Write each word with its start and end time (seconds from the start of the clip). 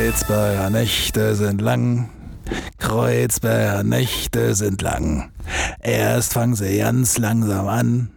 Kreuzberger 0.00 0.70
Nächte 0.70 1.34
sind 1.34 1.60
lang. 1.60 2.08
Kreuzberger 2.78 3.82
Nächte 3.82 4.54
sind 4.54 4.80
lang. 4.80 5.30
Erst 5.78 6.32
fangen 6.32 6.54
sie 6.54 6.78
ganz 6.78 7.18
langsam 7.18 7.68
an. 7.68 8.10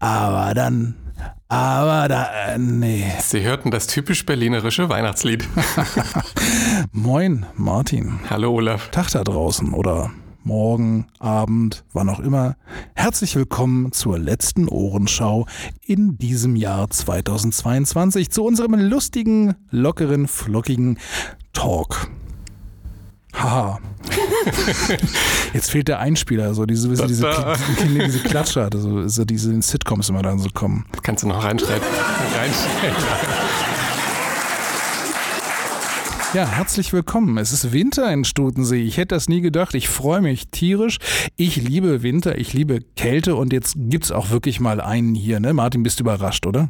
Aber 0.00 0.54
dann, 0.54 0.94
aber 1.50 2.08
da, 2.08 2.30
äh, 2.46 2.56
nee. 2.56 3.04
Sie 3.20 3.42
hörten 3.42 3.70
das 3.70 3.86
typisch 3.86 4.24
berlinerische 4.24 4.88
Weihnachtslied. 4.88 5.46
Moin, 6.92 7.44
Martin. 7.54 8.20
Hallo 8.30 8.52
Olaf. 8.52 8.88
Tag 8.88 9.10
da 9.10 9.22
draußen 9.22 9.74
oder 9.74 10.10
morgen, 10.48 11.06
Abend, 11.18 11.84
wann 11.92 12.08
auch 12.08 12.20
immer. 12.20 12.56
Herzlich 12.94 13.36
willkommen 13.36 13.92
zur 13.92 14.18
letzten 14.18 14.66
Ohrenschau 14.66 15.46
in 15.84 16.16
diesem 16.16 16.56
Jahr 16.56 16.88
2022 16.88 18.30
zu 18.30 18.44
unserem 18.44 18.72
lustigen, 18.72 19.56
lockeren, 19.70 20.26
flockigen 20.26 20.98
Talk. 21.52 22.08
Haha. 23.34 23.78
Jetzt 25.52 25.70
fehlt 25.70 25.88
der 25.88 25.98
Einspieler, 25.98 26.54
so 26.54 26.64
diese, 26.64 26.88
diese, 26.88 27.06
diese, 27.06 27.28
diese, 28.06 28.20
Klatscher, 28.20 28.70
also, 28.72 29.06
so 29.06 29.26
diese 29.26 29.52
in 29.52 29.60
Sitcoms 29.60 30.08
immer 30.08 30.22
dann 30.22 30.38
so 30.38 30.48
kommen. 30.48 30.86
Kannst 31.02 31.24
du 31.24 31.28
noch 31.28 31.44
reinschreiben? 31.44 31.86
reinschreiben. 32.34 33.47
Ja, 36.34 36.46
herzlich 36.46 36.92
willkommen. 36.92 37.38
Es 37.38 37.52
ist 37.52 37.72
Winter 37.72 38.12
in 38.12 38.22
Stutensee. 38.22 38.82
Ich 38.82 38.98
hätte 38.98 39.14
das 39.14 39.30
nie 39.30 39.40
gedacht. 39.40 39.74
Ich 39.74 39.88
freue 39.88 40.20
mich 40.20 40.50
tierisch. 40.50 40.98
Ich 41.36 41.56
liebe 41.56 42.02
Winter, 42.02 42.36
ich 42.36 42.52
liebe 42.52 42.80
Kälte 42.96 43.34
und 43.34 43.50
jetzt 43.50 43.76
gibt's 43.78 44.12
auch 44.12 44.28
wirklich 44.28 44.60
mal 44.60 44.82
einen 44.82 45.14
hier, 45.14 45.40
ne? 45.40 45.54
Martin, 45.54 45.82
bist 45.82 46.00
du 46.00 46.04
überrascht, 46.04 46.46
oder? 46.46 46.68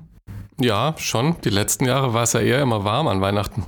Ja, 0.60 0.94
schon. 0.96 1.34
Die 1.42 1.50
letzten 1.50 1.86
Jahre 1.86 2.14
war 2.14 2.22
es 2.22 2.34
ja 2.34 2.40
eher 2.40 2.62
immer 2.62 2.84
warm 2.84 3.08
an 3.08 3.20
Weihnachten. 3.20 3.64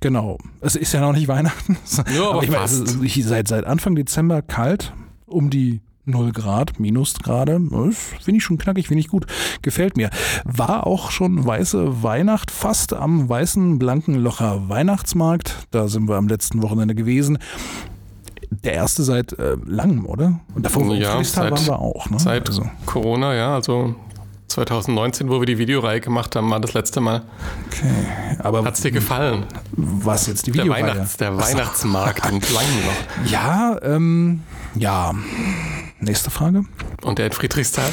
Genau. 0.00 0.38
Es 0.62 0.74
ist 0.74 0.94
ja 0.94 1.00
noch 1.00 1.12
nicht 1.12 1.28
Weihnachten. 1.28 1.76
Ja, 2.14 2.30
aber 2.30 2.42
ich 2.42 2.50
meine, 2.50 2.64
es 2.64 3.26
seit, 3.28 3.46
seit 3.46 3.66
Anfang 3.66 3.94
Dezember 3.94 4.40
kalt, 4.40 4.94
um 5.26 5.50
die 5.50 5.82
0 6.06 6.32
Grad, 6.32 6.78
Minusgrade. 6.78 7.58
Finde 7.60 8.36
ich 8.38 8.44
schon 8.44 8.58
knackig, 8.58 8.86
finde 8.88 9.00
ich 9.00 9.08
gut. 9.08 9.26
Gefällt 9.62 9.96
mir. 9.96 10.08
War 10.44 10.86
auch 10.86 11.10
schon 11.10 11.44
weiße 11.44 12.02
Weihnacht, 12.02 12.50
fast 12.50 12.92
am 12.94 13.28
weißen, 13.28 13.78
blanken 13.78 14.14
Locher 14.14 14.68
Weihnachtsmarkt. 14.68 15.66
Da 15.72 15.88
sind 15.88 16.08
wir 16.08 16.14
am 16.16 16.28
letzten 16.28 16.62
Wochenende 16.62 16.94
gewesen. 16.94 17.38
Der 18.50 18.74
erste 18.74 19.02
seit 19.02 19.32
äh, 19.38 19.56
langem, 19.66 20.06
oder? 20.06 20.38
Und 20.54 20.64
davor 20.64 20.84
Ja, 20.94 21.22
seit- 21.24 21.50
waren 21.50 21.66
wir 21.66 21.78
auch, 21.80 22.08
ne? 22.08 22.20
Seit 22.20 22.48
also, 22.48 22.62
Corona, 22.86 23.34
ja, 23.34 23.54
also 23.56 23.96
2019, 24.46 25.28
wo 25.28 25.40
wir 25.40 25.46
die 25.46 25.58
Videoreihe 25.58 26.00
gemacht 26.00 26.36
haben, 26.36 26.48
war 26.50 26.60
das 26.60 26.72
letzte 26.72 27.00
Mal. 27.00 27.22
okay. 27.66 27.90
Aber 28.38 28.64
Hat's 28.64 28.80
dir 28.80 28.92
gefallen? 28.92 29.44
was 29.72 30.28
jetzt 30.28 30.46
die 30.46 30.52
Der, 30.52 30.62
Videoreihe? 30.62 30.84
Weihnachts-, 30.94 31.16
der 31.16 31.36
Weihnachtsmarkt 31.36 32.24
in 32.26 32.40
Langenloch. 32.40 33.26
Ja, 33.28 33.76
ähm, 33.82 34.42
ja. 34.76 35.12
Nächste 36.00 36.30
Frage. 36.30 36.64
Und 37.02 37.18
der 37.18 37.26
in 37.26 37.32
Friedrichsthal? 37.32 37.90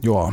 Ja. 0.00 0.32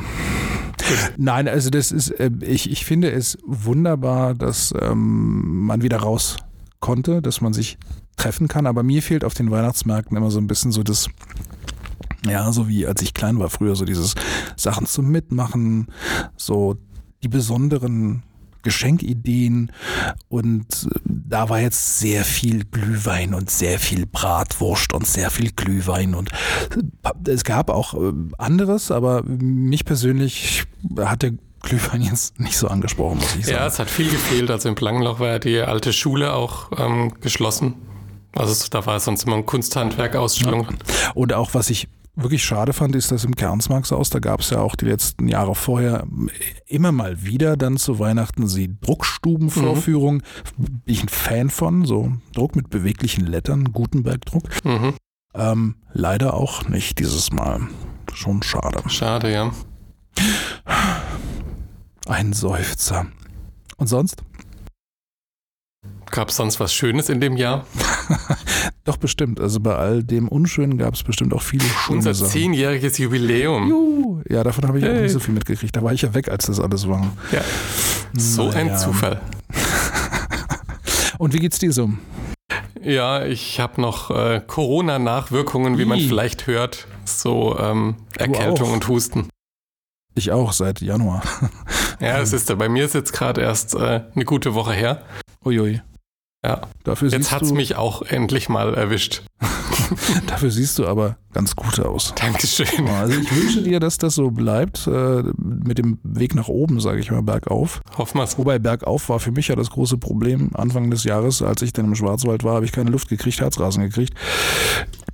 Nein, 1.17 1.47
also 1.47 1.69
das 1.69 1.91
ist, 1.91 2.09
äh, 2.11 2.31
ich, 2.41 2.69
ich 2.69 2.85
finde 2.85 3.11
es 3.11 3.37
wunderbar, 3.45 4.33
dass 4.33 4.73
ähm, 4.79 5.65
man 5.65 5.81
wieder 5.81 5.97
raus 5.97 6.37
konnte, 6.79 7.21
dass 7.21 7.41
man 7.41 7.53
sich 7.53 7.77
treffen 8.17 8.47
kann, 8.47 8.67
aber 8.67 8.83
mir 8.83 9.01
fehlt 9.01 9.23
auf 9.23 9.33
den 9.33 9.51
Weihnachtsmärkten 9.51 10.17
immer 10.17 10.31
so 10.31 10.39
ein 10.39 10.47
bisschen 10.47 10.71
so 10.71 10.83
das, 10.83 11.07
ja, 12.25 12.51
so 12.51 12.67
wie 12.67 12.85
als 12.85 13.01
ich 13.01 13.13
klein 13.13 13.39
war 13.39 13.49
früher, 13.49 13.75
so 13.75 13.85
dieses 13.85 14.15
Sachen 14.57 14.85
zum 14.85 15.09
Mitmachen, 15.09 15.87
so 16.35 16.77
die 17.23 17.29
besonderen 17.29 18.23
Geschenkideen 18.63 19.71
und 20.29 20.65
äh, 20.91 20.99
da 21.05 21.49
war 21.49 21.59
jetzt 21.59 21.99
sehr 21.99 22.23
viel 22.25 22.63
Glühwein 22.65 23.33
und 23.33 23.49
sehr 23.49 23.79
viel 23.79 24.05
Bratwurst 24.05 24.93
und 24.93 25.07
sehr 25.07 25.29
viel 25.31 25.51
Glühwein 25.51 26.15
und 26.15 26.31
äh, 27.03 27.29
es 27.31 27.43
gab 27.43 27.69
auch 27.69 27.93
äh, 27.93 28.13
anderes, 28.37 28.91
aber 28.91 29.23
mich 29.23 29.85
persönlich 29.85 30.63
hat 30.99 31.21
der 31.23 31.33
Glühwein 31.61 32.01
jetzt 32.01 32.39
nicht 32.39 32.57
so 32.57 32.67
angesprochen, 32.67 33.17
muss 33.19 33.35
ich 33.35 33.45
sagen. 33.45 33.57
Ja, 33.57 33.67
es 33.67 33.77
hat 33.77 33.89
viel 33.89 34.09
gefehlt. 34.09 34.49
Also 34.49 34.67
im 34.69 34.75
Langenloch 34.75 35.19
war 35.19 35.27
ja 35.27 35.39
die 35.39 35.59
alte 35.59 35.93
Schule 35.93 36.33
auch 36.33 36.71
ähm, 36.77 37.13
geschlossen. 37.21 37.75
Also 38.33 38.51
es- 38.51 38.69
da 38.71 38.83
war 38.87 38.99
sonst 38.99 39.25
immer 39.25 39.35
eine 39.35 39.43
Kunsthandwerkausstellung. 39.43 40.67
Und 41.13 41.33
auch 41.33 41.53
was 41.53 41.69
ich 41.69 41.87
wirklich 42.15 42.43
schade 42.43 42.73
fand, 42.73 42.95
ist, 42.95 43.11
dass 43.11 43.23
im 43.23 43.35
Kernsmarkshaus, 43.35 44.09
da 44.09 44.19
gab 44.19 44.41
es 44.41 44.49
ja 44.49 44.59
auch 44.59 44.75
die 44.75 44.85
letzten 44.85 45.27
Jahre 45.27 45.55
vorher 45.55 46.05
immer 46.65 46.91
mal 46.91 47.23
wieder 47.23 47.57
dann 47.57 47.77
zu 47.77 47.99
Weihnachten 47.99 48.47
die 48.47 48.79
Druckstubenvorführung. 48.79 50.23
Bin 50.57 50.81
ich 50.85 51.03
ein 51.03 51.09
Fan 51.09 51.49
von, 51.49 51.85
so 51.85 52.11
Druck 52.33 52.55
mit 52.55 52.69
beweglichen 52.69 53.25
Lettern, 53.25 53.71
Gutenberg-Druck. 53.71 54.49
Mhm. 54.63 54.93
Ähm, 55.33 55.75
leider 55.93 56.33
auch 56.33 56.67
nicht 56.67 56.99
dieses 56.99 57.31
Mal. 57.31 57.61
Schon 58.13 58.43
schade. 58.43 58.81
Schade, 58.87 59.31
ja. 59.31 59.51
Ein 62.07 62.33
Seufzer. 62.33 63.05
Und 63.77 63.87
sonst? 63.87 64.23
Gab 66.11 66.29
es 66.29 66.35
sonst 66.35 66.59
was 66.59 66.73
Schönes 66.73 67.07
in 67.09 67.21
dem 67.21 67.37
Jahr? 67.37 67.65
Doch 68.83 68.97
bestimmt. 68.97 69.39
Also 69.39 69.59
bei 69.61 69.75
all 69.75 70.03
dem 70.03 70.27
Unschönen 70.27 70.77
gab 70.77 70.93
es 70.93 71.03
bestimmt 71.03 71.33
auch 71.33 71.41
viele 71.41 71.63
schöne 71.63 71.97
Unser 71.99 72.13
Sachen. 72.13 72.31
zehnjähriges 72.31 72.97
Jubiläum. 72.97 73.67
Juhu. 73.69 74.21
Ja, 74.29 74.43
davon 74.43 74.67
habe 74.67 74.79
ich 74.79 74.85
auch 74.85 74.89
Hey. 74.89 75.03
nicht 75.03 75.13
so 75.13 75.19
viel 75.19 75.33
mitgekriegt. 75.33 75.73
Da 75.75 75.81
war 75.83 75.93
ich 75.93 76.01
ja 76.01 76.13
weg, 76.13 76.29
als 76.29 76.47
das 76.47 76.59
alles 76.59 76.87
war. 76.87 77.11
Ja. 77.31 77.41
So 78.13 78.49
ein 78.49 78.67
Naja. 78.67 78.77
Zufall. 78.77 79.21
Und 81.17 81.33
wie 81.33 81.39
geht's 81.39 81.59
dir 81.59 81.71
so? 81.71 81.91
Ja, 82.81 83.23
ich 83.25 83.59
habe 83.59 83.79
noch 83.79 84.09
äh, 84.11 84.41
Corona-Nachwirkungen, 84.45 85.77
wie 85.77 85.85
man 85.85 85.99
vielleicht 85.99 86.47
hört. 86.47 86.87
So 87.05 87.57
ähm, 87.59 87.95
Erkältung 88.17 88.69
auch. 88.69 88.73
und 88.73 88.87
Husten. 88.87 89.29
Ich 90.15 90.31
auch, 90.31 90.51
seit 90.51 90.81
Januar. 90.81 91.21
Ja, 92.01 92.19
es 92.19 92.33
ist 92.33 92.55
bei 92.57 92.67
mir 92.67 92.83
ist 92.83 92.95
jetzt 92.95 93.13
gerade 93.13 93.41
erst 93.41 93.75
äh, 93.75 94.01
eine 94.13 94.25
gute 94.25 94.55
Woche 94.55 94.73
her. 94.73 95.03
Uiui. 95.45 95.81
Ja. 96.43 96.61
Dafür 96.83 97.09
Jetzt 97.09 97.31
hat's 97.31 97.49
du, 97.49 97.55
mich 97.55 97.75
auch 97.75 98.01
endlich 98.01 98.49
mal 98.49 98.73
erwischt. 98.73 99.21
Dafür 100.27 100.49
siehst 100.49 100.79
du 100.79 100.87
aber 100.87 101.17
ganz 101.33 101.55
gut 101.55 101.79
aus. 101.79 102.13
Dankeschön. 102.15 102.87
Also 102.87 103.19
ich 103.19 103.35
wünsche 103.35 103.61
dir, 103.61 103.79
dass 103.79 103.99
das 103.99 104.15
so 104.15 104.31
bleibt, 104.31 104.87
äh, 104.87 105.21
mit 105.37 105.77
dem 105.77 105.99
Weg 106.03 106.33
nach 106.33 106.47
oben, 106.47 106.79
sage 106.79 106.99
ich 106.99 107.11
mal, 107.11 107.21
bergauf. 107.21 107.81
Hoffen 107.95 108.17
wir's. 108.19 108.39
Wobei 108.39 108.57
bergauf 108.57 109.09
war 109.09 109.19
für 109.19 109.31
mich 109.31 109.49
ja 109.49 109.55
das 109.55 109.69
große 109.69 109.99
Problem. 109.99 110.49
Anfang 110.55 110.89
des 110.89 111.03
Jahres, 111.03 111.43
als 111.43 111.61
ich 111.61 111.73
dann 111.73 111.85
im 111.85 111.95
Schwarzwald 111.95 112.43
war, 112.43 112.55
habe 112.55 112.65
ich 112.65 112.71
keine 112.71 112.89
Luft 112.89 113.09
gekriegt, 113.09 113.39
Herzrasen 113.39 113.83
gekriegt. 113.83 114.15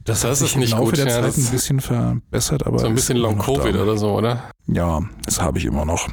Das, 0.06 0.22
Das 0.22 0.40
sich 0.40 0.50
ist 0.50 0.54
im 0.56 0.62
nicht 0.62 0.72
Laufe 0.72 0.84
gut, 0.86 0.98
der 0.98 1.08
ja, 1.08 1.22
Zeit 1.22 1.38
ein 1.38 1.52
bisschen 1.52 1.82
verbessert, 1.82 2.66
aber 2.66 2.80
So 2.80 2.88
ein 2.88 2.96
bisschen 2.96 3.18
Long 3.18 3.38
Covid 3.38 3.76
da. 3.76 3.84
oder 3.84 3.98
so, 3.98 4.14
oder? 4.14 4.44
Ja, 4.68 5.02
das 5.26 5.42
habe 5.42 5.58
ich 5.58 5.66
immer 5.66 5.84
noch. 5.84 6.08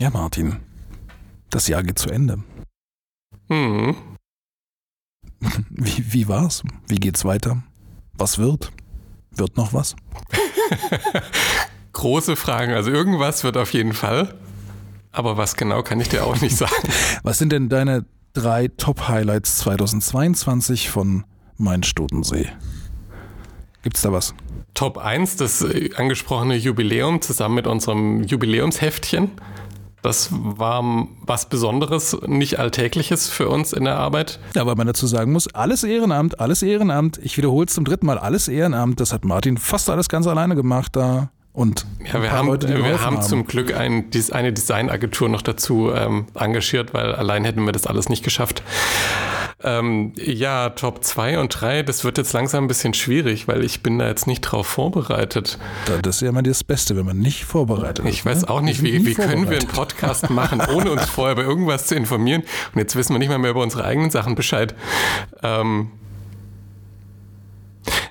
Ja, 0.00 0.10
Martin, 0.10 0.60
das 1.50 1.66
Jahr 1.66 1.82
geht 1.82 1.98
zu 1.98 2.08
Ende. 2.08 2.38
Hm. 3.50 3.96
Wie, 5.70 6.12
wie 6.12 6.28
war's? 6.28 6.62
Wie 6.86 6.96
geht's 6.96 7.24
weiter? 7.24 7.64
Was 8.12 8.38
wird? 8.38 8.70
Wird 9.32 9.56
noch 9.56 9.72
was? 9.72 9.96
Große 11.92 12.36
Fragen. 12.36 12.72
Also 12.72 12.92
irgendwas 12.92 13.42
wird 13.42 13.56
auf 13.56 13.72
jeden 13.72 13.92
Fall. 13.92 14.34
Aber 15.10 15.36
was 15.36 15.56
genau 15.56 15.82
kann 15.82 16.00
ich 16.00 16.08
dir 16.08 16.24
auch 16.24 16.40
nicht 16.40 16.56
sagen. 16.56 16.74
Was 17.24 17.38
sind 17.38 17.50
denn 17.50 17.68
deine 17.68 18.04
drei 18.34 18.68
Top-Highlights 18.68 19.58
2022 19.58 20.90
von 20.90 21.24
Mein 21.56 21.82
Stutensee? 21.82 22.48
Gibt's 23.82 24.02
da 24.02 24.12
was? 24.12 24.34
Top 24.74 24.98
1, 24.98 25.36
das 25.36 25.62
äh, 25.62 25.90
angesprochene 25.96 26.56
Jubiläum 26.56 27.20
zusammen 27.20 27.56
mit 27.56 27.66
unserem 27.66 28.22
Jubiläumsheftchen. 28.22 29.30
Das 30.02 30.28
war 30.30 31.08
was 31.22 31.48
Besonderes, 31.48 32.16
nicht 32.26 32.58
Alltägliches 32.58 33.28
für 33.28 33.48
uns 33.48 33.72
in 33.72 33.84
der 33.84 33.96
Arbeit. 33.96 34.38
Ja, 34.54 34.64
weil 34.66 34.76
man 34.76 34.86
dazu 34.86 35.06
sagen 35.06 35.32
muss, 35.32 35.52
alles 35.54 35.82
Ehrenamt, 35.82 36.40
alles 36.40 36.62
Ehrenamt. 36.62 37.18
Ich 37.22 37.36
wiederhole 37.36 37.66
es 37.66 37.74
zum 37.74 37.84
dritten 37.84 38.06
Mal, 38.06 38.18
alles 38.18 38.48
Ehrenamt. 38.48 39.00
Das 39.00 39.12
hat 39.12 39.24
Martin 39.24 39.56
fast 39.56 39.90
alles 39.90 40.08
ganz 40.08 40.26
alleine 40.26 40.54
gemacht 40.54 40.94
da. 40.94 41.30
Und 41.58 41.86
Ja, 42.12 42.22
wir 42.22 42.30
haben, 42.30 42.46
Leute, 42.46 42.68
wir 42.84 43.00
haben 43.04 43.20
zum 43.20 43.44
Glück 43.44 43.74
ein, 43.76 44.04
eine 44.30 44.52
Designagentur 44.52 45.28
noch 45.28 45.42
dazu 45.42 45.90
ähm, 45.92 46.26
engagiert, 46.36 46.94
weil 46.94 47.16
allein 47.16 47.44
hätten 47.44 47.64
wir 47.66 47.72
das 47.72 47.84
alles 47.84 48.08
nicht 48.08 48.22
geschafft. 48.22 48.62
Ähm, 49.64 50.12
ja, 50.14 50.68
Top 50.70 51.02
2 51.02 51.40
und 51.40 51.48
3, 51.48 51.82
das 51.82 52.04
wird 52.04 52.16
jetzt 52.16 52.32
langsam 52.32 52.62
ein 52.62 52.68
bisschen 52.68 52.94
schwierig, 52.94 53.48
weil 53.48 53.64
ich 53.64 53.82
bin 53.82 53.98
da 53.98 54.06
jetzt 54.06 54.28
nicht 54.28 54.42
drauf 54.42 54.68
vorbereitet. 54.68 55.58
Da- 55.86 55.98
Das 56.00 56.16
ist 56.16 56.20
ja 56.22 56.28
immer 56.28 56.44
das 56.44 56.62
Beste, 56.62 56.96
wenn 56.96 57.04
man 57.04 57.18
nicht 57.18 57.44
vorbereitet 57.44 58.04
ist. 58.04 58.12
Ich 58.12 58.24
weiß 58.24 58.42
ne? 58.42 58.50
auch 58.50 58.60
nicht, 58.60 58.84
wie, 58.84 59.04
wie 59.04 59.14
können 59.14 59.50
wir 59.50 59.58
einen. 59.58 59.66
Podcast 59.66 60.30
machen, 60.30 60.62
ohne 60.72 60.92
uns 60.92 61.04
vorher 61.06 61.32
über 61.32 61.42
irgendwas 61.42 61.86
zu 61.88 61.96
informieren. 61.96 62.42
Und 62.72 62.78
jetzt 62.78 62.94
wissen 62.94 63.14
wir 63.14 63.18
nicht 63.18 63.30
mal 63.30 63.38
mehr 63.38 63.50
über 63.50 63.62
unsere 63.64 63.84
eigenen 63.84 64.10
Sachen 64.10 64.36
Bescheid. 64.36 64.76
Ähm, 65.42 65.90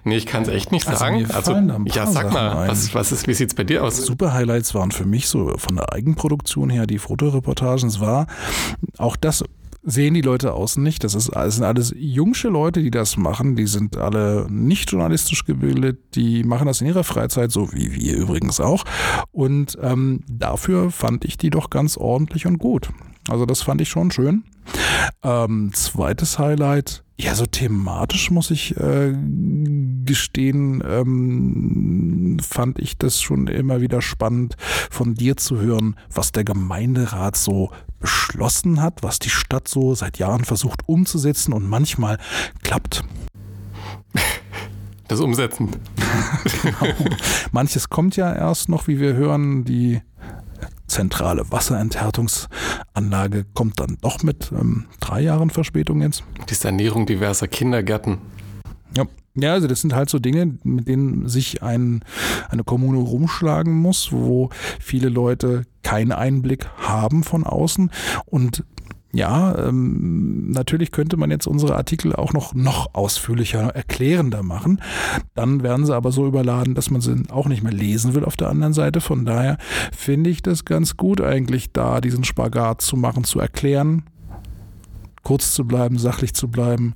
Nee, 0.04 0.18
ich 0.18 0.26
kann 0.26 0.44
es 0.44 0.50
echt 0.50 0.72
nicht 0.72 0.88
Also 0.88 1.00
sagen. 1.00 1.28
Also, 1.32 1.54
ja, 1.86 2.08
sag 2.08 2.32
mal, 2.32 2.68
was, 2.68 2.94
was 2.94 3.12
ist, 3.12 3.28
wie 3.28 3.34
sieht's 3.34 3.54
bei 3.54 3.64
dir 3.64 3.84
aus? 3.84 3.98
Super 3.98 4.34
Highlights 4.34 4.74
waren 4.74 4.92
für 4.92 5.06
mich 5.06 5.28
so 5.28 5.58
von 5.58 5.76
der 5.76 5.94
Eigenproduktion 5.94 6.70
her 6.70 6.88
die 6.88 7.00
Fotoreportagen. 7.00 7.88
Es 7.88 8.00
war 8.00 8.28
auch 8.98 9.16
das 9.16 9.44
sehen 9.88 10.14
die 10.14 10.22
Leute 10.22 10.54
außen 10.54 10.84
nicht. 10.84 11.04
Das, 11.04 11.16
ist, 11.16 11.34
das 11.34 11.56
sind 11.56 11.64
alles 11.64 11.94
jungsche 11.98 12.50
Leute, 12.50 12.84
die 12.84 12.92
das 12.92 13.16
machen. 13.16 13.56
Die 13.56 13.68
sind 13.68 13.96
alle 13.96 14.46
nicht 14.50 14.92
journalistisch 14.92 15.46
gebildet. 15.46 16.00
Die 16.16 16.44
machen 16.44 16.68
das 16.68 16.82
in 16.82 16.88
ihrer 16.88 17.06
Freizeit, 17.06 17.52
so 17.52 17.72
wie 17.72 17.96
wir 17.96 18.18
übrigens 18.18 18.60
auch. 18.60 18.84
Und 19.32 19.78
ähm, 19.82 20.20
dafür 20.28 20.92
fand 20.92 21.24
ich 21.24 21.38
die 21.38 21.50
doch 21.50 21.70
ganz 21.70 21.96
ordentlich 21.96 22.46
und 22.46 22.58
gut. 22.58 22.90
Also 23.30 23.46
das 23.46 23.62
fand 23.62 23.82
ich 23.82 23.90
schon 23.90 24.12
schön. 24.12 24.44
Ähm, 25.24 25.72
zweites 25.74 26.40
Highlight, 26.40 27.04
ja, 27.20 27.34
so 27.34 27.46
thematisch 27.48 28.30
muss 28.30 28.52
ich 28.52 28.78
äh, 28.78 29.14
gestehen, 30.06 30.84
ähm, 30.88 32.38
fand 32.42 32.78
ich 32.78 32.98
das 32.98 33.22
schon 33.22 33.48
immer 33.48 33.82
wieder 33.82 34.02
spannend, 34.02 34.56
von 34.92 35.16
dir 35.16 35.36
zu 35.36 35.60
hören, 35.60 35.96
was 36.14 36.32
der 36.32 36.44
Gemeinderat 36.44 37.36
so 37.36 37.72
beschlossen 38.00 38.82
hat, 38.82 39.02
was 39.02 39.18
die 39.18 39.32
Stadt 39.32 39.68
so 39.68 39.96
seit 39.96 40.20
Jahren 40.20 40.46
versucht 40.46 40.88
umzusetzen 40.88 41.54
und 41.54 41.68
manchmal 41.68 42.20
klappt. 42.62 43.04
Das 45.08 45.20
Umsetzen. 45.22 45.72
Manches 47.52 47.90
kommt 47.90 48.16
ja 48.18 48.34
erst 48.34 48.70
noch, 48.70 48.88
wie 48.88 49.00
wir 49.00 49.14
hören, 49.14 49.64
die 49.64 50.02
zentrale 50.98 51.52
Wasserenthärtungsanlage 51.52 53.46
kommt 53.54 53.80
dann 53.80 53.98
doch 54.02 54.24
mit 54.24 54.52
ähm, 54.52 54.86
drei 55.00 55.22
Jahren 55.22 55.52
Verspätung 55.52 56.02
jetzt. 56.02 56.24
Die 56.50 56.56
Sanierung 56.56 57.06
diverser 57.06 57.48
Kindergärten. 57.48 58.18
Ja. 58.96 59.06
Ja, 59.40 59.54
also 59.54 59.68
das 59.68 59.82
sind 59.82 59.94
halt 59.94 60.10
so 60.10 60.18
Dinge, 60.18 60.58
mit 60.64 60.88
denen 60.88 61.30
sich 61.30 61.62
ein, 61.62 62.04
eine 62.50 62.64
Kommune 62.64 62.98
rumschlagen 62.98 63.72
muss, 63.72 64.12
wo 64.12 64.50
viele 64.80 65.10
Leute 65.10 65.66
keinen 65.84 66.12
Einblick 66.12 66.66
haben 66.78 67.22
von 67.22 67.44
außen. 67.44 67.92
Und 68.26 68.64
ja, 69.18 69.58
ähm, 69.58 70.52
natürlich 70.52 70.92
könnte 70.92 71.18
man 71.18 71.32
jetzt 71.32 71.48
unsere 71.48 71.76
Artikel 71.76 72.16
auch 72.16 72.34
noch, 72.34 72.54
noch 72.54 72.94
ausführlicher 72.94 73.76
erklärender 73.76 74.44
machen. 74.44 74.80
Dann 75.34 75.64
werden 75.64 75.88
sie 75.88 75.96
aber 75.96 76.12
so 76.12 76.28
überladen, 76.28 76.76
dass 76.76 76.92
man 76.92 77.02
sie 77.02 77.24
auch 77.32 77.48
nicht 77.48 77.64
mehr 77.64 77.74
lesen 77.74 78.14
will 78.14 78.24
auf 78.24 78.38
der 78.38 78.50
anderen 78.50 78.74
Seite. 78.74 79.02
Von 79.02 79.26
daher 79.26 79.58
finde 79.92 80.30
ich 80.30 80.44
das 80.44 80.66
ganz 80.66 80.98
gut 80.98 81.20
eigentlich 81.20 81.72
da, 81.74 82.00
diesen 82.00 82.26
Spagat 82.26 82.82
zu 82.82 82.96
machen, 82.96 83.24
zu 83.24 83.40
erklären, 83.40 84.04
kurz 85.24 85.52
zu 85.56 85.66
bleiben, 85.66 85.98
sachlich 85.98 86.36
zu 86.36 86.50
bleiben. 86.50 86.94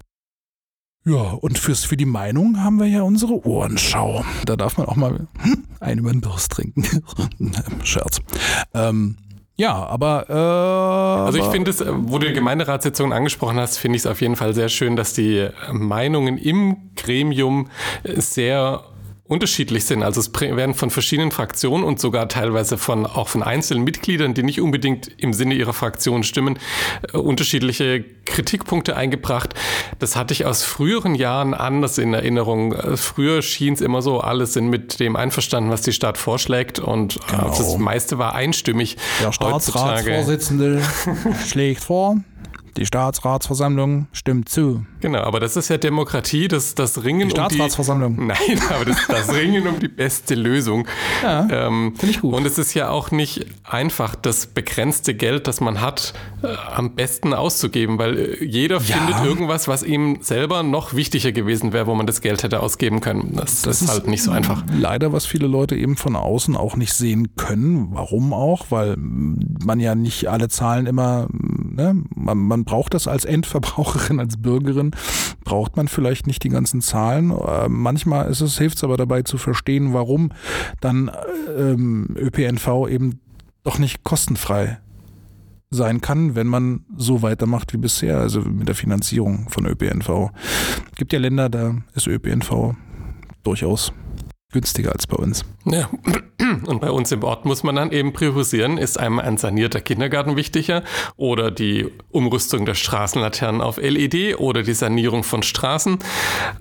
Ja, 1.03 1.31
und 1.31 1.57
fürs, 1.57 1.85
für 1.85 1.97
die 1.97 2.05
Meinung 2.05 2.63
haben 2.63 2.77
wir 2.77 2.85
ja 2.85 3.01
unsere 3.01 3.43
Ohrenschau. 3.47 4.23
Da 4.45 4.55
darf 4.55 4.77
man 4.77 4.85
auch 4.85 4.95
mal 4.95 5.27
hm, 5.39 5.63
einen 5.79 6.01
über 6.01 6.11
den 6.11 6.21
Durst 6.21 6.51
trinken. 6.51 6.85
Scherz. 7.83 8.21
Ähm, 8.75 9.17
ja, 9.61 9.75
aber. 9.75 10.25
Äh, 10.27 11.25
Also 11.27 11.37
ich 11.37 11.45
finde 11.45 11.69
es, 11.69 11.81
äh, 11.81 11.85
wo 11.91 12.17
du 12.17 12.27
die 12.27 12.33
Gemeinderatssitzungen 12.33 13.13
angesprochen 13.13 13.59
hast, 13.59 13.77
finde 13.77 13.95
ich 13.95 14.01
es 14.01 14.07
auf 14.07 14.19
jeden 14.19 14.35
Fall 14.35 14.53
sehr 14.55 14.69
schön, 14.69 14.95
dass 14.95 15.13
die 15.13 15.37
äh, 15.37 15.51
Meinungen 15.71 16.37
im 16.39 16.77
Gremium 16.95 17.69
äh, 18.03 18.19
sehr 18.19 18.83
unterschiedlich 19.31 19.85
sind. 19.85 20.03
Also 20.03 20.19
es 20.19 20.29
werden 20.41 20.75
von 20.75 20.89
verschiedenen 20.89 21.31
Fraktionen 21.31 21.85
und 21.85 22.01
sogar 22.01 22.27
teilweise 22.27 22.77
von 22.77 23.05
auch 23.05 23.29
von 23.29 23.43
einzelnen 23.43 23.85
Mitgliedern, 23.85 24.33
die 24.33 24.43
nicht 24.43 24.59
unbedingt 24.59 25.09
im 25.17 25.31
Sinne 25.31 25.53
ihrer 25.53 25.71
Fraktion 25.71 26.23
stimmen, 26.23 26.59
äh, 27.13 27.17
unterschiedliche 27.17 28.03
Kritikpunkte 28.25 28.97
eingebracht. 28.97 29.53
Das 29.99 30.17
hatte 30.17 30.33
ich 30.33 30.45
aus 30.45 30.63
früheren 30.63 31.15
Jahren 31.15 31.53
anders 31.53 31.97
in 31.97 32.13
Erinnerung. 32.13 32.73
Äh, 32.73 32.97
Früher 32.97 33.41
schien 33.41 33.73
es 33.73 33.79
immer 33.79 34.01
so, 34.01 34.19
alle 34.19 34.45
sind 34.47 34.67
mit 34.67 34.99
dem 34.99 35.15
einverstanden, 35.15 35.69
was 35.71 35.81
die 35.81 35.93
Stadt 35.93 36.17
vorschlägt 36.17 36.79
und 36.79 37.15
äh, 37.15 37.19
Genau. 37.31 37.47
das 37.47 37.77
meiste 37.77 38.17
war 38.17 38.35
einstimmig. 38.35 38.97
Der 39.23 39.31
Staatsratsvorsitzende 39.31 40.81
schlägt 41.47 41.85
vor, 41.85 42.17
die 42.77 42.85
Staatsratsversammlung 42.85 44.07
stimmt 44.11 44.49
zu. 44.49 44.85
Genau, 44.99 45.19
aber 45.21 45.39
das 45.39 45.57
ist 45.57 45.69
ja 45.69 45.77
Demokratie, 45.77 46.47
das, 46.47 46.75
das 46.75 47.03
Ringen 47.03 47.29
Die 47.29 47.35
um 47.39 47.47
die... 47.47 47.55
Staatsratsversammlung. 47.55 48.27
Nein, 48.27 48.37
aber 48.73 48.85
das, 48.85 48.97
das 49.07 49.33
Ringen 49.33 49.67
um 49.67 49.79
die 49.79 49.87
beste 49.87 50.35
Lösung. 50.35 50.87
Ja, 51.23 51.47
ähm, 51.49 51.93
finde 51.97 52.11
ich 52.15 52.21
gut. 52.21 52.33
Und 52.33 52.45
es 52.45 52.57
ist 52.57 52.73
ja 52.73 52.89
auch 52.89 53.11
nicht 53.11 53.45
einfach, 53.63 54.15
das 54.15 54.45
begrenzte 54.47 55.13
Geld, 55.13 55.47
das 55.47 55.61
man 55.61 55.81
hat, 55.81 56.13
äh, 56.43 56.47
am 56.75 56.95
besten 56.95 57.33
auszugeben, 57.33 57.97
weil 57.97 58.17
äh, 58.17 58.43
jeder 58.45 58.81
Ja. 58.81 58.97
findet 58.97 59.25
irgendwas, 59.25 59.67
was 59.67 59.83
ihm 59.83 60.19
selber 60.21 60.63
noch 60.63 60.93
wichtiger 60.93 61.31
gewesen 61.31 61.73
wäre, 61.73 61.87
wo 61.87 61.95
man 61.95 62.05
das 62.07 62.21
Geld 62.21 62.43
hätte 62.43 62.61
ausgeben 62.61 63.01
können. 63.01 63.33
Das, 63.35 63.65
ist 63.65 63.89
halt 63.89 64.07
nicht 64.07 64.23
so 64.23 64.31
einfach. 64.31 64.63
Leider, 64.71 65.13
was 65.13 65.25
viele 65.25 65.47
Leute 65.47 65.75
eben 65.75 65.97
von 65.97 66.15
außen 66.15 66.55
auch 66.55 66.75
nicht 66.75 66.93
sehen 66.93 67.35
können. 67.35 67.89
Warum 67.91 68.33
auch? 68.33 68.67
Weil 68.69 68.95
man 68.97 69.79
ja 69.79 69.95
nicht 69.95 70.27
alle 70.27 70.49
Zahlen 70.49 70.85
immer, 70.85 71.27
ne? 71.75 72.03
man, 72.15 72.37
man 72.37 72.63
braucht 72.63 72.93
das 72.93 73.07
als 73.07 73.25
Endverbraucherin, 73.25 74.19
als 74.19 74.41
Bürgerin, 74.41 74.91
braucht 75.43 75.77
man 75.77 75.87
vielleicht 75.87 76.27
nicht 76.27 76.43
die 76.43 76.49
ganzen 76.49 76.81
Zahlen. 76.81 77.31
Äh, 77.31 77.69
manchmal 77.69 78.29
ist 78.29 78.41
es, 78.41 78.57
hilft 78.57 78.77
es 78.77 78.83
aber 78.83 78.97
dabei 78.97 79.23
zu 79.23 79.37
verstehen, 79.37 79.93
warum 79.93 80.31
dann 80.79 81.09
äh, 81.09 81.71
ähm, 81.71 82.15
ÖPNV 82.17 82.87
eben 82.89 83.19
doch 83.63 83.77
nicht 83.79 84.03
kostenfrei 84.03 84.79
sein 85.69 86.01
kann, 86.01 86.35
wenn 86.35 86.47
man 86.47 86.85
so 86.97 87.21
weitermacht 87.21 87.71
wie 87.73 87.77
bisher, 87.77 88.19
also 88.19 88.41
mit 88.41 88.67
der 88.67 88.75
Finanzierung 88.75 89.47
von 89.49 89.65
ÖPNV. 89.65 90.31
Es 90.91 90.97
gibt 90.97 91.13
ja 91.13 91.19
Länder, 91.19 91.49
da 91.49 91.75
ist 91.93 92.07
ÖPNV 92.07 92.75
durchaus 93.43 93.93
günstiger 94.51 94.91
als 94.91 95.07
bei 95.07 95.17
uns. 95.17 95.43
Ja. 95.65 95.89
Und 96.65 96.81
bei 96.81 96.89
uns 96.91 97.11
im 97.11 97.23
Ort 97.23 97.45
muss 97.45 97.63
man 97.63 97.75
dann 97.75 97.91
eben 97.91 98.13
priorisieren, 98.13 98.77
ist 98.77 98.99
einem 98.99 99.19
ein 99.19 99.37
sanierter 99.37 99.79
Kindergarten 99.79 100.35
wichtiger 100.35 100.83
oder 101.15 101.51
die 101.51 101.87
Umrüstung 102.11 102.65
der 102.65 102.75
Straßenlaternen 102.75 103.61
auf 103.61 103.77
LED 103.77 104.39
oder 104.39 104.63
die 104.63 104.73
Sanierung 104.73 105.23
von 105.23 105.43
Straßen. 105.43 105.99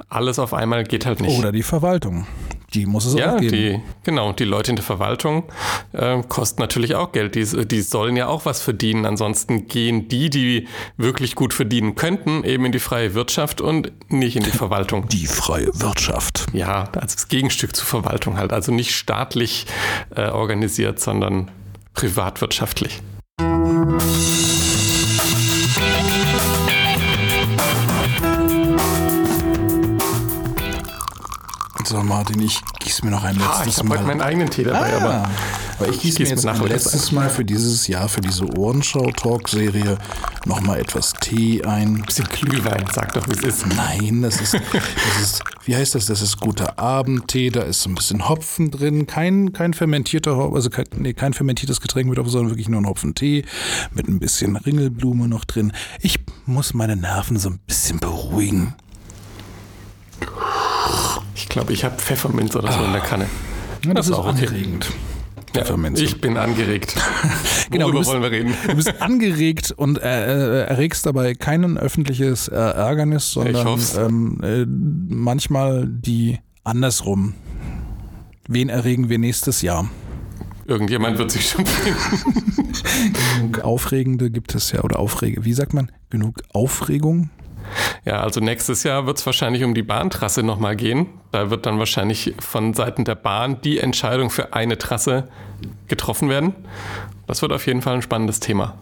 Alles 0.09 0.39
auf 0.39 0.55
einmal 0.55 0.85
geht 0.85 1.07
halt 1.07 1.21
nicht. 1.21 1.39
Oder 1.39 1.53
die 1.53 1.63
Verwaltung. 1.63 2.27
Die 2.75 2.87
muss 2.87 3.05
es 3.05 3.15
ja, 3.15 3.35
auch 3.35 3.41
geben. 3.41 3.53
die, 3.53 3.81
genau, 4.05 4.33
die 4.33 4.45
Leute 4.45 4.71
in 4.71 4.77
der 4.77 4.85
Verwaltung 4.85 5.45
äh, 5.93 6.23
kosten 6.29 6.61
natürlich 6.61 6.95
auch 6.95 7.13
Geld. 7.13 7.35
Die, 7.35 7.67
die 7.67 7.83
sollen 7.83 8.17
ja 8.17 8.29
auch 8.29 8.45
was 8.45 8.63
verdienen. 8.63 9.07
Ansonsten 9.07 9.67
gehen 9.67 10.09
die, 10.09 10.31
die 10.31 10.69
wirklich 10.97 11.35
gut 11.35 11.53
verdienen 11.53 11.97
könnten, 11.97 12.45
eben 12.45 12.65
in 12.65 12.73
die 12.73 12.79
freie 12.79 13.15
Wirtschaft 13.15 13.61
und 13.61 13.93
nicht 14.09 14.37
in 14.37 14.45
die 14.45 14.51
Verwaltung. 14.51 15.09
Die 15.09 15.27
freie 15.27 15.69
Wirtschaft. 15.81 16.47
Ja, 16.53 16.89
als 16.95 17.17
das 17.17 17.29
Gegenstück 17.29 17.75
zur 17.75 17.87
Verwaltung 17.87 18.37
halt. 18.37 18.53
Also 18.53 18.73
nicht 18.73 18.95
staatlich 18.95 19.67
äh, 20.15 20.29
organisiert, 20.29 21.01
sondern 21.01 21.51
privatwirtschaftlich. 21.95 23.03
So, 31.91 32.01
Martin, 32.05 32.41
ich 32.41 32.61
gieße 32.79 33.05
mir 33.05 33.11
noch 33.11 33.25
ein 33.25 33.37
Ah, 33.43 33.59
ich 33.63 33.65
letztes 33.65 33.79
habe 33.79 33.89
Mal. 33.89 33.99
heute 33.99 34.07
meinen 34.07 34.21
eigenen 34.21 34.49
Tee 34.49 34.63
dabei, 34.63 34.95
aber 34.95 35.25
Ah, 35.25 35.31
aber 35.81 35.89
ich 35.89 35.99
gieße 36.01 36.23
mir 36.23 36.29
jetzt 36.29 36.45
nachher 36.45 36.69
letztes 36.69 37.11
Mal 37.11 37.29
für 37.29 37.45
dieses 37.45 37.89
Jahr, 37.89 38.09
für 38.09 38.21
diese 38.21 38.45
Ohrenschau-Talk-Serie 38.57 39.99
nochmal 40.47 40.79
etwas 40.79 41.13
Tee 41.15 41.65
ein. 41.65 41.97
ein 41.97 42.03
bisschen 42.03 42.27
Glühwein, 42.27 42.85
sag 42.95 43.13
doch, 43.15 43.27
wie 43.27 43.33
es 43.33 43.43
ist. 43.43 43.67
Nein, 43.75 44.23
das 44.23 44.41
ist, 44.41 44.55
das 44.73 45.21
ist, 45.21 45.43
wie 45.65 45.75
heißt 45.75 45.97
das? 45.97 46.07
Das 46.07 46.23
ist 46.23 46.39
guter 46.39 46.79
Abendtee, 46.79 47.51
da 47.51 47.63
ist 47.63 47.81
so 47.83 47.91
ein 47.91 47.97
bisschen 47.97 48.29
Hopfen 48.29 48.71
drin, 48.71 49.09
kein, 49.09 49.53
kein 49.53 49.75
fermentierter 49.75 50.53
also 50.55 50.71
kein, 50.71 50.85
nee, 50.97 51.13
kein 51.13 51.33
fermentiertes 51.33 51.81
Getränk 51.81 52.09
mit 52.09 52.19
Hopfen, 52.21 52.31
sondern 52.31 52.51
wirklich 52.51 52.69
nur 52.69 52.81
ein 52.81 52.87
Hopfentee 52.87 53.45
mit 53.93 54.07
ein 54.07 54.21
bisschen 54.21 54.55
Ringelblume 54.55 55.27
noch 55.27 55.45
drin. 55.45 55.73
Ich 56.01 56.21
muss 56.47 56.73
meine 56.73 56.95
Nerven 56.95 57.37
so 57.37 57.49
ein 57.51 57.59
bisschen 57.67 57.99
beruhigen. 57.99 58.75
Ich 61.51 61.55
glaube, 61.55 61.73
ich 61.73 61.85
habe 61.85 61.97
Pfefferminz 61.97 62.55
oder 62.55 62.71
so 62.71 62.79
in 62.85 62.93
der 62.93 63.01
Kanne. 63.01 63.27
Ja, 63.85 63.93
Das 63.93 64.07
ist 64.07 64.13
auch 64.13 64.29
okay. 64.29 64.47
anregend. 64.47 64.87
Ja, 65.53 65.63
Pfefferminze. 65.63 66.05
ich 66.05 66.21
bin 66.21 66.37
angeregt. 66.37 66.95
Genau, 67.73 67.87
Worüber 67.87 67.99
bist- 67.99 68.11
wollen 68.11 68.23
wir 68.23 68.31
reden? 68.31 68.55
Du 68.69 68.77
bist 68.77 69.03
angeregt 69.03 69.73
und 69.77 69.99
äh, 70.01 70.63
äh, 70.63 70.67
erregst 70.69 71.07
dabei 71.07 71.35
kein 71.35 71.77
öffentliches 71.77 72.47
äh, 72.47 72.55
Ärgernis, 72.55 73.33
sondern 73.33 73.81
ähm, 73.99 74.41
äh, 74.45 74.65
manchmal 75.13 75.89
die 75.89 76.39
andersrum. 76.63 77.35
Wen 78.47 78.69
erregen 78.69 79.09
wir 79.09 79.19
nächstes 79.19 79.61
Jahr? 79.63 79.89
Irgendjemand 80.67 81.19
wird 81.19 81.33
sich 81.33 81.49
schon. 81.49 81.65
Genug 83.41 83.61
Aufregende 83.65 84.31
gibt 84.31 84.55
es 84.55 84.71
ja, 84.71 84.83
oder 84.83 85.01
Aufrege, 85.01 85.45
wie 85.45 85.53
sagt 85.53 85.75
man? 85.75 85.91
Genug 86.11 86.43
Aufregung? 86.53 87.31
Ja, 88.05 88.21
also 88.23 88.41
nächstes 88.41 88.83
Jahr 88.83 89.07
wird 89.07 89.19
es 89.19 89.27
wahrscheinlich 89.27 89.63
um 89.63 89.75
die 89.75 89.83
Bahntrasse 89.83 90.43
nochmal 90.43 90.75
gehen. 90.75 91.07
Da 91.33 91.51
wird 91.51 91.67
dann 91.67 91.79
wahrscheinlich 91.79 92.35
von 92.39 92.73
Seiten 92.73 93.05
der 93.05 93.15
Bahn 93.15 93.61
die 93.61 93.79
Entscheidung 93.79 94.31
für 94.31 94.55
eine 94.55 94.79
Trasse 94.79 95.29
getroffen 95.89 96.29
werden. 96.29 96.55
Das 97.27 97.43
wird 97.43 97.53
auf 97.53 97.67
jeden 97.67 97.83
Fall 97.83 97.95
ein 97.95 98.03
spannendes 98.03 98.41
Thema. 98.41 98.75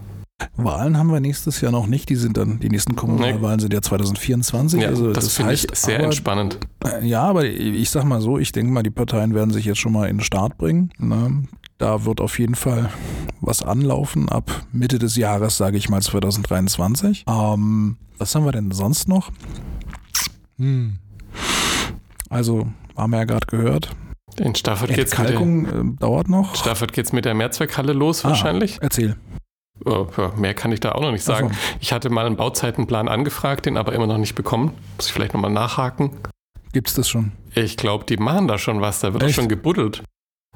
Wahlen 0.56 0.96
haben 0.98 1.10
wir 1.10 1.20
nächstes 1.20 1.60
Jahr 1.60 1.72
noch 1.72 1.86
nicht. 1.86 2.08
Die 2.08 2.16
sind 2.16 2.36
dann, 2.36 2.60
die 2.60 2.68
nächsten 2.68 2.94
Kommunalwahlen 2.96 3.58
sind 3.60 3.72
ja 3.72 3.82
2024. 3.82 4.80
Ja, 4.82 4.88
also 4.88 5.12
das, 5.12 5.24
das 5.24 5.34
finde 5.36 5.54
ich 5.54 5.66
sehr 5.72 5.96
aber, 5.96 6.04
entspannend. 6.06 6.58
äh, 6.84 7.04
Ja, 7.06 7.22
aber 7.24 7.44
ich 7.44 7.90
sag 7.90 8.04
mal 8.04 8.20
so, 8.20 8.38
ich 8.38 8.52
denke 8.52 8.72
mal, 8.72 8.82
die 8.82 8.90
Parteien 8.90 9.34
werden 9.34 9.52
sich 9.52 9.64
jetzt 9.64 9.78
schon 9.78 9.92
mal 9.92 10.08
in 10.08 10.18
den 10.18 10.24
Start 10.24 10.56
bringen. 10.58 10.90
Ne? 10.98 11.44
Da 11.78 12.04
wird 12.04 12.20
auf 12.20 12.38
jeden 12.38 12.54
Fall 12.54 12.88
was 13.40 13.62
anlaufen 13.62 14.28
ab 14.28 14.50
Mitte 14.72 14.98
des 14.98 15.16
Jahres, 15.16 15.56
sage 15.56 15.76
ich 15.76 15.88
mal 15.88 16.02
2023. 16.02 17.24
Ähm, 17.28 17.96
was 18.18 18.34
haben 18.34 18.44
wir 18.44 18.52
denn 18.52 18.70
sonst 18.72 19.08
noch? 19.08 19.30
Hm. 20.58 20.98
Also, 22.30 22.66
haben 22.96 23.10
wir 23.12 23.18
ja 23.18 23.24
gerade 23.24 23.46
gehört. 23.46 23.90
In 24.36 24.54
Stafford 24.54 24.92
geht's 24.94 25.16
mit 25.18 25.28
der, 25.30 25.40
äh, 25.40 25.84
dauert 25.98 26.28
noch. 26.28 26.54
Stafford 26.54 26.92
geht's 26.92 27.12
mit 27.12 27.24
der 27.24 27.34
Mehrzweckhalle 27.34 27.92
los 27.92 28.24
Ah, 28.24 28.28
wahrscheinlich. 28.30 28.78
Erzähl. 28.80 29.16
Ja, 29.86 30.06
mehr 30.36 30.54
kann 30.54 30.72
ich 30.72 30.80
da 30.80 30.92
auch 30.92 31.00
noch 31.02 31.12
nicht 31.12 31.24
sagen. 31.24 31.50
Ach 31.52 31.56
so. 31.56 31.76
Ich 31.80 31.92
hatte 31.92 32.10
mal 32.10 32.26
einen 32.26 32.36
Bauzeitenplan 32.36 33.08
angefragt, 33.08 33.66
den 33.66 33.76
aber 33.76 33.92
immer 33.92 34.06
noch 34.06 34.18
nicht 34.18 34.34
bekommen. 34.34 34.72
Muss 34.96 35.06
ich 35.06 35.12
vielleicht 35.12 35.34
nochmal 35.34 35.50
nachhaken. 35.52 36.10
Gibt's 36.72 36.94
das 36.94 37.08
schon? 37.08 37.32
Ich 37.54 37.76
glaube, 37.76 38.04
die 38.04 38.16
machen 38.16 38.48
da 38.48 38.58
schon 38.58 38.80
was. 38.80 39.00
Da 39.00 39.12
wird 39.12 39.22
auch 39.22 39.28
Echt? 39.28 39.36
schon 39.36 39.48
gebuddelt, 39.48 40.02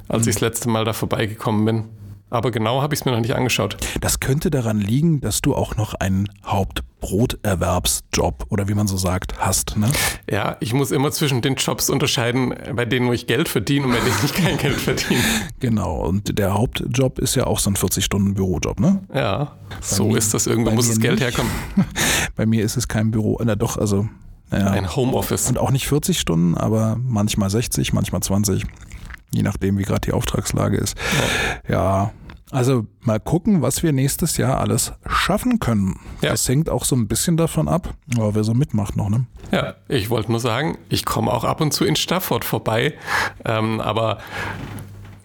als 0.09 0.23
Hm. 0.25 0.29
ich 0.29 0.35
das 0.37 0.41
letzte 0.41 0.69
Mal 0.69 0.85
da 0.85 0.93
vorbeigekommen 0.93 1.64
bin. 1.64 1.85
Aber 2.33 2.51
genau 2.51 2.81
habe 2.81 2.95
ich 2.95 3.01
es 3.01 3.05
mir 3.05 3.12
noch 3.12 3.21
nicht 3.21 3.35
angeschaut. 3.35 3.77
Das 4.01 4.19
könnte 4.19 4.51
daran 4.51 4.81
liegen, 4.81 5.21
dass 5.21 5.43
du 5.43 5.55
auch 5.55 5.77
noch 5.77 5.93
einen 5.93 6.31
Hauptbroterwerbsjob 6.47 8.47
oder 8.49 8.69
wie 8.69 8.75
man 8.75 8.87
so 8.87 8.97
sagt, 8.97 9.35
hast. 9.39 9.77
Ne? 9.77 9.91
Ja, 10.31 10.57
ich 10.61 10.73
muss 10.73 10.93
immer 10.93 11.12
zwischen 11.12 11.43
den 11.43 11.57
Jobs 11.57 11.91
unterscheiden, 11.91 12.55
bei 12.75 12.87
denen 12.87 13.07
wo 13.09 13.12
ich 13.12 13.27
Geld 13.27 13.51
verdiene 13.51 13.85
und 13.87 13.93
bei 13.93 13.99
denen 14.01 14.17
ich 14.25 14.33
kein 14.33 14.57
Geld 14.57 14.81
verdiene. 14.81 15.21
Genau. 15.61 15.97
Und 16.07 16.39
der 16.39 16.55
Hauptjob 16.55 17.19
ist 17.19 17.35
ja 17.37 17.47
auch 17.47 17.59
so 17.59 17.69
ein 17.71 17.77
40-Stunden-Bürojob. 17.77 18.81
Ne? 18.81 19.03
Ja, 19.15 19.53
so 19.81 20.09
mir- 20.09 20.17
ist 20.19 20.33
das. 20.35 20.47
Irgendwo 20.47 20.71
bei 20.71 20.77
muss 20.77 20.89
das 20.89 20.99
Geld 21.01 21.21
nicht. 21.21 21.25
herkommen. 21.25 21.53
Bei 22.35 22.47
mir 22.47 22.65
ist 22.65 22.79
es 22.79 22.89
kein 22.89 23.11
Büro. 23.11 23.39
Na 23.45 23.55
doch, 23.57 23.77
also. 23.77 24.09
Naja. 24.51 24.69
Ein 24.71 24.97
Homeoffice. 24.97 25.49
Und 25.49 25.59
auch 25.59 25.71
nicht 25.71 25.87
40 25.87 26.19
Stunden, 26.19 26.57
aber 26.57 26.97
manchmal 26.99 27.51
60, 27.51 27.93
manchmal 27.93 28.23
20. 28.23 28.65
Je 29.35 29.43
nachdem, 29.43 29.77
wie 29.79 29.83
gerade 29.83 30.01
die 30.01 30.12
Auftragslage 30.12 30.79
ist. 30.79 30.97
Ja. 31.69 32.12
Also 32.53 32.87
mal 33.01 33.19
gucken, 33.19 33.63
was 33.63 33.83
wir 33.83 33.93
nächstes 33.93 34.37
Jahr 34.37 34.61
alles 34.61 34.93
schaffen 35.07 35.59
können. 35.59 35.99
Ja. 36.21 36.31
Das 36.31 36.47
hängt 36.47 36.69
auch 36.69 36.85
so 36.85 36.95
ein 36.95 37.09
bisschen 37.09 37.39
davon 37.39 37.67
ab, 37.67 37.95
wer 38.07 38.45
so 38.45 38.53
mitmacht 38.53 38.95
noch, 38.95 39.09
ne? 39.09 39.25
Ja, 39.51 39.75
ich 39.89 40.11
wollte 40.11 40.31
nur 40.31 40.39
sagen, 40.39 40.77
ich 40.91 41.07
komme 41.07 41.33
auch 41.33 41.45
ab 41.45 41.63
und 41.63 41.73
zu 41.73 41.87
in 41.87 41.97
Stafford 41.97 42.45
vorbei, 42.45 42.93
ähm, 43.47 43.81
aber 43.81 44.19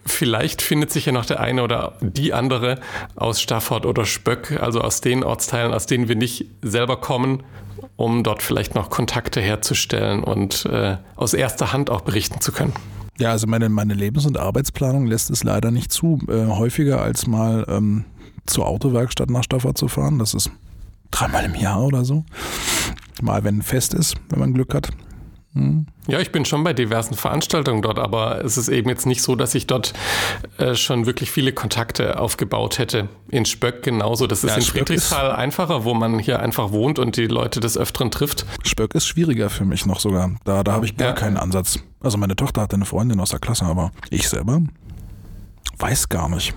vielleicht 0.06 0.62
findet 0.62 0.90
sich 0.90 1.04
ja 1.04 1.12
noch 1.12 1.26
der 1.26 1.40
eine 1.40 1.62
oder 1.62 1.98
die 2.00 2.32
andere 2.32 2.80
aus 3.14 3.42
Stafford 3.42 3.84
oder 3.84 4.06
Spöck, 4.06 4.58
also 4.62 4.80
aus 4.80 5.02
den 5.02 5.22
Ortsteilen, 5.22 5.74
aus 5.74 5.84
denen 5.84 6.08
wir 6.08 6.16
nicht 6.16 6.46
selber 6.62 6.96
kommen, 6.96 7.42
um 7.96 8.24
dort 8.24 8.42
vielleicht 8.42 8.74
noch 8.74 8.88
Kontakte 8.88 9.42
herzustellen 9.42 10.24
und 10.24 10.64
äh, 10.64 10.96
aus 11.14 11.34
erster 11.34 11.74
Hand 11.74 11.90
auch 11.90 12.00
berichten 12.00 12.40
zu 12.40 12.52
können. 12.52 12.72
Ja, 13.18 13.30
also 13.32 13.46
meine, 13.48 13.68
meine 13.68 13.94
Lebens- 13.94 14.26
und 14.26 14.38
Arbeitsplanung 14.38 15.06
lässt 15.06 15.30
es 15.30 15.42
leider 15.42 15.70
nicht 15.70 15.92
zu, 15.92 16.20
äh, 16.28 16.46
häufiger 16.46 17.02
als 17.02 17.26
mal 17.26 17.64
ähm, 17.68 18.04
zur 18.46 18.66
Autowerkstatt 18.66 19.28
nach 19.28 19.42
Stafford 19.42 19.76
zu 19.76 19.88
fahren. 19.88 20.18
Das 20.18 20.34
ist 20.34 20.50
dreimal 21.10 21.44
im 21.44 21.54
Jahr 21.54 21.82
oder 21.82 22.04
so. 22.04 22.24
Mal, 23.20 23.42
wenn 23.42 23.58
ein 23.58 23.62
Fest 23.62 23.92
ist, 23.94 24.14
wenn 24.28 24.38
man 24.38 24.54
Glück 24.54 24.72
hat. 24.72 24.90
Hm. 25.54 25.86
Ja, 26.06 26.20
ich 26.20 26.30
bin 26.30 26.44
schon 26.44 26.62
bei 26.62 26.74
diversen 26.74 27.14
Veranstaltungen 27.14 27.80
dort, 27.80 27.98
aber 27.98 28.44
es 28.44 28.58
ist 28.58 28.68
eben 28.68 28.88
jetzt 28.90 29.06
nicht 29.06 29.22
so, 29.22 29.34
dass 29.34 29.54
ich 29.54 29.66
dort 29.66 29.94
äh, 30.58 30.74
schon 30.74 31.06
wirklich 31.06 31.30
viele 31.30 31.52
Kontakte 31.52 32.20
aufgebaut 32.20 32.78
hätte. 32.78 33.08
In 33.28 33.46
Spöck 33.46 33.82
genauso. 33.82 34.26
Das 34.26 34.44
ist 34.44 34.50
Ja, 34.50 34.56
in 34.56 34.62
Spöck 34.62 34.80
Friedrichsthal 34.88 35.32
einfacher, 35.32 35.84
wo 35.84 35.94
man 35.94 36.18
hier 36.18 36.40
einfach 36.40 36.70
wohnt 36.72 36.98
und 36.98 37.16
die 37.16 37.26
Leute 37.26 37.60
des 37.60 37.78
Öfteren 37.78 38.10
trifft. 38.10 38.44
Spöck 38.64 38.94
ist 38.94 39.06
schwieriger 39.06 39.48
für 39.48 39.64
mich 39.64 39.86
noch 39.86 40.00
sogar. 40.00 40.30
Da, 40.44 40.62
da 40.62 40.72
habe 40.72 40.84
ich 40.84 40.96
gar 40.96 41.08
Ja. 41.08 41.14
keinen 41.14 41.38
Ansatz. 41.38 41.78
Also 42.00 42.18
meine 42.18 42.36
Tochter 42.36 42.60
hatte 42.60 42.76
eine 42.76 42.84
Freundin 42.84 43.18
aus 43.18 43.30
der 43.30 43.38
Klasse, 43.40 43.64
aber 43.64 43.90
ich 44.10 44.28
selber 44.28 44.60
weiß 45.78 46.08
gar 46.10 46.28
nicht. 46.28 46.54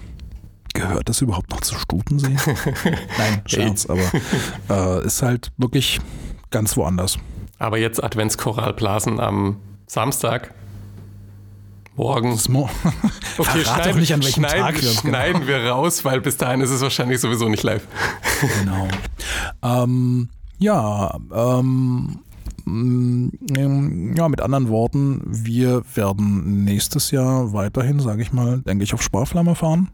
Gehört 0.73 1.09
das 1.09 1.21
überhaupt 1.21 1.49
noch 1.51 1.61
zu 1.61 1.75
Stutensee? 1.75 2.35
Nein, 3.17 3.41
Scherz, 3.45 3.87
aber 3.87 4.01
äh, 4.69 5.05
ist 5.05 5.21
halt 5.21 5.51
wirklich 5.57 5.99
ganz 6.49 6.77
woanders. 6.77 7.17
Aber 7.61 7.77
jetzt 7.77 8.03
Adventskoralblasen 8.03 9.19
am 9.19 9.57
Samstag. 9.85 10.51
Morgen. 11.95 12.39
Okay, 13.37 13.63
doch 13.63 13.95
nicht, 13.95 14.13
an 14.13 14.21
welchem 14.23 14.33
schneiden, 14.33 14.61
Tag 14.61 14.73
wir 14.75 14.81
genau- 14.81 14.99
schneiden 15.01 15.47
wir 15.47 15.65
raus, 15.69 16.03
weil 16.03 16.19
bis 16.19 16.35
dahin 16.35 16.59
ist 16.59 16.69
es 16.69 16.81
wahrscheinlich 16.81 17.21
sowieso 17.21 17.47
nicht 17.47 17.63
live. 17.63 17.87
Genau. 18.59 18.87
ähm, 19.63 20.29
ja, 20.59 21.17
ähm, 21.33 22.19
mm, 22.65 24.15
ja, 24.17 24.27
mit 24.27 24.41
anderen 24.41 24.67
Worten, 24.67 25.21
wir 25.25 25.83
werden 25.95 26.65
nächstes 26.65 27.11
Jahr 27.11 27.53
weiterhin, 27.53 27.99
sage 28.01 28.21
ich 28.21 28.33
mal, 28.33 28.59
denke 28.61 28.83
ich, 28.83 28.93
auf 28.93 29.01
Sparflamme 29.01 29.55
fahren. 29.55 29.89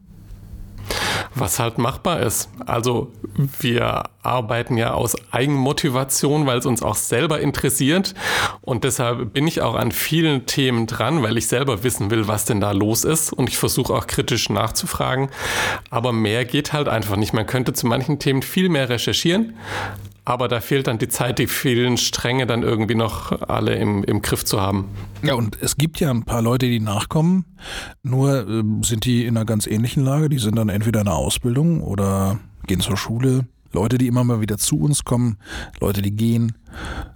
Was 1.39 1.60
halt 1.60 1.77
machbar 1.77 2.22
ist. 2.22 2.50
Also 2.65 3.12
wir 3.60 4.06
arbeiten 4.24 4.75
ja 4.75 4.94
aus 4.94 5.15
Eigenmotivation, 5.32 6.46
weil 6.46 6.58
es 6.58 6.65
uns 6.65 6.82
auch 6.84 6.96
selber 6.96 7.39
interessiert. 7.39 8.13
Und 8.62 8.84
deshalb 8.84 9.34
bin 9.34 9.48
ich 9.48 9.62
auch 9.62 9.75
an 9.75 9.91
vielen 9.91 10.46
Themen 10.46 10.88
dran, 10.88 11.24
weil 11.24 11.38
ich 11.38 11.48
selber 11.48 11.84
wissen 11.84 12.10
will, 12.12 12.27
was 12.27 12.46
denn 12.46 12.60
da 12.60 12.72
los 12.72 13.03
ist. 13.03 13.32
Und 13.32 13.50
ich 13.50 13.58
versuche 13.58 13.94
auch 13.94 14.08
kritisch 14.08 14.50
nachzufragen. 14.50 15.29
Aber 15.89 16.12
mehr 16.12 16.46
geht 16.46 16.74
halt 16.74 16.88
einfach 16.88 17.15
nicht. 17.15 17.34
Man 17.34 17.46
könnte 17.46 17.74
zu 17.74 17.88
manchen 17.88 18.20
Themen 18.20 18.41
viel 18.41 18.70
mehr 18.70 18.89
recherchieren. 18.89 19.56
Aber 20.28 20.50
da 20.50 20.60
fehlt 20.60 20.88
dann 20.88 20.98
die 20.98 21.08
Zeit, 21.08 21.40
die 21.40 21.48
vielen 21.48 21.96
Stränge 21.96 22.46
dann 22.46 22.62
irgendwie 22.62 22.96
noch 22.96 23.48
alle 23.48 23.76
im, 23.76 24.04
im 24.04 24.22
Griff 24.22 24.44
zu 24.44 24.60
haben. 24.60 24.90
Ja, 25.24 25.36
und 25.36 25.58
es 25.62 25.78
gibt 25.78 26.02
ja 26.02 26.12
ein 26.12 26.24
paar 26.24 26.42
Leute, 26.42 26.66
die 26.66 26.82
nachkommen, 26.82 27.46
nur 28.04 28.46
ähm, 28.46 28.84
sind 28.84 29.06
die 29.06 29.26
in 29.26 29.38
einer 29.38 29.46
ganz 29.46 29.68
ähnlichen 29.68 30.04
Lage. 30.04 30.28
Die 30.28 30.38
sind 30.38 30.58
dann 30.58 30.68
entweder 30.68 31.00
in 31.00 31.06
der 31.06 31.16
Ausbildung 31.16 31.82
oder 31.82 32.40
gehen 32.66 32.82
zur 32.82 32.98
Schule. 32.98 33.48
Leute, 33.72 33.98
die 33.98 34.08
immer 34.08 34.26
mal 34.26 34.42
wieder 34.42 34.58
zu 34.58 34.78
uns 34.82 35.06
kommen, 35.06 35.38
Leute, 35.80 36.02
die 36.02 36.12
gehen. 36.12 36.58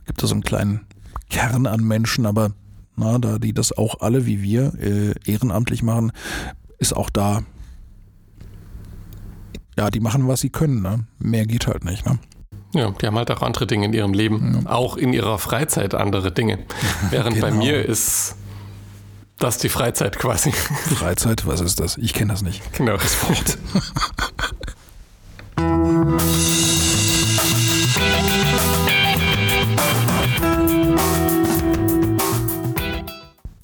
Gibt 0.06 0.24
da 0.24 0.28
so 0.28 0.34
einen 0.34 0.44
kleinen 0.44 0.86
Kern 1.30 1.68
an 1.68 1.84
Menschen, 1.84 2.26
aber 2.26 2.52
na, 2.96 3.18
da 3.18 3.40
die 3.40 3.54
das 3.54 3.78
auch 3.78 4.00
alle 4.00 4.26
wie 4.26 4.42
wir 4.42 4.72
äh, 4.80 5.16
ehrenamtlich 5.30 5.84
machen, 5.84 6.14
ist 6.78 6.96
auch 6.96 7.10
da. 7.10 7.42
Ja, 9.78 9.90
die 9.90 10.00
machen, 10.00 10.30
was 10.30 10.40
sie 10.40 10.50
können. 10.50 10.82
Ne? 10.82 11.08
Mehr 11.20 11.46
geht 11.46 11.68
halt 11.68 11.84
nicht. 11.84 12.06
Ne? 12.06 12.18
Ja, 12.74 12.92
die 12.92 13.06
haben 13.06 13.18
halt 13.18 13.30
auch 13.32 13.42
andere 13.42 13.68
Dinge 13.68 13.86
in 13.86 13.94
ihrem 13.94 14.14
Leben, 14.14 14.66
auch 14.68 14.96
in 14.98 15.12
ihrer 15.14 15.38
Freizeit 15.40 15.94
andere 15.94 16.32
Dinge. 16.32 16.60
Während 17.10 17.40
bei 17.42 17.50
Genau. 17.50 17.64
mir 17.64 17.86
ist 17.86 18.36
das 19.40 19.58
die 19.58 19.70
Freizeit 19.70 20.18
quasi. 20.20 20.52
Freizeit, 20.52 21.46
was 21.48 21.60
ist 21.62 21.80
das? 21.80 21.98
Ich 21.98 22.14
kenne 22.14 22.32
das 22.32 22.42
nicht. 22.44 22.62
genau. 22.74 22.98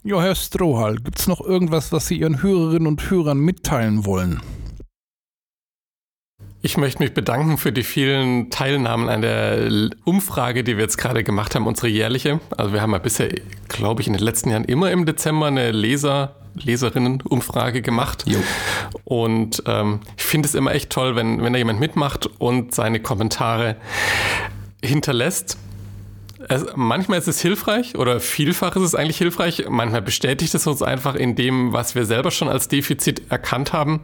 Ja, 0.03 0.21
Herr 0.21 0.35
Strohal, 0.35 0.95
gibt's 0.97 1.27
noch 1.27 1.41
irgendwas, 1.41 1.91
was 1.91 2.07
Sie 2.07 2.19
Ihren 2.19 2.41
Hörerinnen 2.41 2.87
und 2.87 3.09
Hörern 3.09 3.39
mitteilen 3.39 4.05
wollen? 4.05 4.41
Ich 6.67 6.75
möchte 6.75 7.01
mich 7.01 7.13
bedanken 7.13 7.57
für 7.57 7.71
die 7.71 7.83
vielen 7.83 8.49
Teilnahmen 8.49 9.07
an 9.07 9.21
der 9.21 9.69
Umfrage, 10.03 10.65
die 10.65 10.75
wir 10.75 10.83
jetzt 10.83 10.97
gerade 10.97 11.23
gemacht 11.23 11.55
haben, 11.55 11.65
unsere 11.65 11.87
jährliche. 11.87 12.41
Also 12.57 12.73
wir 12.73 12.81
haben 12.81 12.91
ja 12.91 12.97
bisher, 12.97 13.29
glaube 13.69 14.01
ich, 14.01 14.07
in 14.07 14.11
den 14.11 14.21
letzten 14.21 14.49
Jahren 14.49 14.65
immer 14.65 14.91
im 14.91 15.05
Dezember 15.05 15.45
eine 15.45 15.71
Leser, 15.71 16.35
Leserinnen-Umfrage 16.55 17.81
gemacht. 17.81 18.25
Jo. 18.27 18.43
Und 19.05 19.63
ähm, 19.65 20.01
ich 20.17 20.25
finde 20.25 20.49
es 20.49 20.55
immer 20.55 20.73
echt 20.73 20.89
toll, 20.89 21.15
wenn, 21.15 21.41
wenn 21.41 21.53
da 21.53 21.57
jemand 21.57 21.79
mitmacht 21.79 22.29
und 22.37 22.75
seine 22.75 22.99
Kommentare 22.99 23.77
hinterlässt. 24.83 25.57
Es, 26.49 26.65
manchmal 26.75 27.19
ist 27.19 27.29
es 27.29 27.39
hilfreich 27.39 27.97
oder 27.97 28.19
vielfach 28.19 28.75
ist 28.75 28.83
es 28.83 28.93
eigentlich 28.93 29.19
hilfreich. 29.19 29.63
Manchmal 29.69 30.01
bestätigt 30.01 30.53
es 30.53 30.67
uns 30.67 30.81
einfach 30.81 31.15
in 31.15 31.37
dem, 31.37 31.71
was 31.71 31.95
wir 31.95 32.03
selber 32.03 32.29
schon 32.29 32.49
als 32.49 32.67
Defizit 32.67 33.31
erkannt 33.31 33.71
haben. 33.71 34.01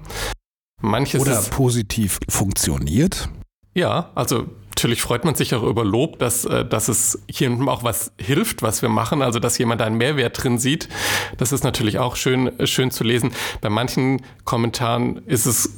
Manches 0.83 1.21
Oder 1.21 1.39
ist, 1.39 1.51
positiv 1.51 2.19
funktioniert? 2.29 3.29
ja, 3.73 4.11
also 4.15 4.45
natürlich 4.69 5.01
freut 5.01 5.23
man 5.23 5.33
sich 5.33 5.55
auch 5.55 5.63
über 5.63 5.85
Lob, 5.85 6.19
dass, 6.19 6.45
äh, 6.45 6.65
dass 6.65 6.89
es 6.89 7.23
hier 7.29 7.51
auch 7.67 7.83
was 7.83 8.11
hilft, 8.19 8.61
was 8.61 8.81
wir 8.81 8.89
machen, 8.89 9.21
also 9.21 9.39
dass 9.39 9.57
jemand 9.57 9.81
einen 9.81 9.97
Mehrwert 9.97 10.43
drin 10.43 10.57
sieht. 10.57 10.89
Das 11.37 11.51
ist 11.53 11.63
natürlich 11.63 11.99
auch 11.99 12.17
schön, 12.17 12.51
schön 12.65 12.91
zu 12.91 13.03
lesen. 13.03 13.31
Bei 13.61 13.69
manchen 13.69 14.21
Kommentaren 14.43 15.23
ist 15.25 15.45
es 15.45 15.69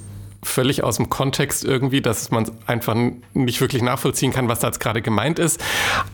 völlig 0.46 0.84
aus 0.84 0.98
dem 0.98 1.10
Kontext 1.10 1.64
irgendwie, 1.66 2.02
dass 2.02 2.32
man 2.32 2.50
einfach 2.68 2.96
nicht 3.34 3.62
wirklich 3.62 3.82
nachvollziehen 3.82 4.32
kann, 4.32 4.48
was 4.48 4.60
da 4.60 4.68
jetzt 4.68 4.80
gerade 4.80 5.02
gemeint 5.02 5.40
ist. 5.40 5.64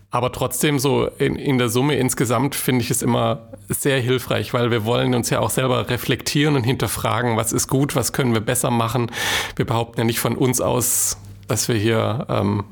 Aber 0.09 0.31
trotzdem 0.31 0.79
so 0.79 1.05
in, 1.05 1.35
in 1.35 1.57
der 1.57 1.69
Summe 1.69 1.95
insgesamt 1.95 2.55
finde 2.55 2.81
ich 2.81 2.91
es 2.91 3.01
immer 3.01 3.49
sehr 3.69 3.99
hilfreich, 3.99 4.53
weil 4.53 4.71
wir 4.71 4.85
wollen 4.85 5.13
uns 5.13 5.29
ja 5.29 5.39
auch 5.39 5.49
selber 5.49 5.89
reflektieren 5.89 6.55
und 6.55 6.63
hinterfragen, 6.63 7.37
was 7.37 7.53
ist 7.53 7.67
gut, 7.67 7.95
was 7.95 8.13
können 8.13 8.33
wir 8.33 8.41
besser 8.41 8.71
machen. 8.71 9.11
Wir 9.55 9.65
behaupten 9.65 9.99
ja 9.99 10.03
nicht 10.05 10.19
von 10.19 10.35
uns 10.35 10.61
aus, 10.61 11.17
dass 11.47 11.67
wir 11.67 11.75
hier 11.75 12.25
ähm, 12.29 12.63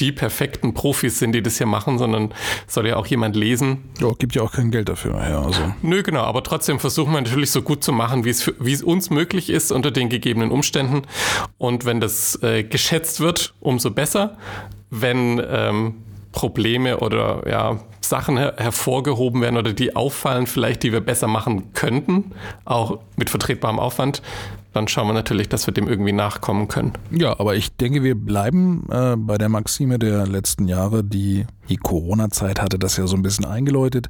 die 0.00 0.12
perfekten 0.12 0.74
Profis 0.74 1.18
sind, 1.18 1.32
die 1.32 1.42
das 1.42 1.58
hier 1.58 1.66
machen, 1.66 1.98
sondern 1.98 2.32
soll 2.66 2.86
ja 2.86 2.96
auch 2.96 3.06
jemand 3.06 3.36
lesen. 3.36 3.90
Ja, 4.00 4.10
gibt 4.18 4.34
ja 4.34 4.42
auch 4.42 4.52
kein 4.52 4.70
Geld 4.70 4.88
dafür. 4.88 5.14
Ja, 5.14 5.42
also. 5.42 5.60
Nö, 5.82 6.02
genau, 6.02 6.22
aber 6.22 6.42
trotzdem 6.42 6.78
versuchen 6.78 7.12
wir 7.12 7.20
natürlich 7.20 7.50
so 7.50 7.62
gut 7.62 7.82
zu 7.82 7.92
machen, 7.92 8.24
wie 8.24 8.30
es, 8.30 8.52
wie 8.58 8.72
es 8.72 8.82
uns 8.82 9.10
möglich 9.10 9.50
ist 9.50 9.72
unter 9.72 9.90
den 9.90 10.08
gegebenen 10.08 10.50
Umständen. 10.50 11.02
Und 11.58 11.84
wenn 11.84 12.00
das 12.00 12.40
äh, 12.42 12.64
geschätzt 12.64 13.20
wird, 13.20 13.54
umso 13.60 13.90
besser. 13.90 14.36
Wenn 14.90 15.42
ähm, 15.50 15.94
Probleme 16.32 16.98
oder 16.98 17.42
ja, 17.48 17.80
Sachen 18.00 18.38
her 18.38 18.54
hervorgehoben 18.56 19.42
werden 19.42 19.56
oder 19.56 19.72
die 19.72 19.94
auffallen, 19.94 20.46
vielleicht 20.46 20.82
die 20.82 20.92
wir 20.92 21.00
besser 21.00 21.26
machen 21.26 21.72
könnten, 21.74 22.32
auch 22.64 22.98
mit 23.16 23.30
vertretbarem 23.30 23.78
Aufwand, 23.78 24.22
dann 24.72 24.88
schauen 24.88 25.06
wir 25.08 25.14
natürlich, 25.14 25.48
dass 25.48 25.66
wir 25.66 25.74
dem 25.74 25.88
irgendwie 25.88 26.12
nachkommen 26.12 26.68
können. 26.68 26.92
Ja, 27.10 27.38
aber 27.38 27.56
ich 27.56 27.76
denke, 27.76 28.02
wir 28.02 28.14
bleiben 28.14 28.86
äh, 28.90 29.16
bei 29.16 29.38
der 29.38 29.48
Maxime 29.48 29.98
der 29.98 30.26
letzten 30.26 30.68
Jahre. 30.68 31.02
Die, 31.02 31.46
die 31.68 31.76
Corona-Zeit 31.76 32.60
hatte 32.60 32.78
das 32.78 32.96
ja 32.96 33.06
so 33.06 33.16
ein 33.16 33.22
bisschen 33.22 33.44
eingeläutet. 33.44 34.08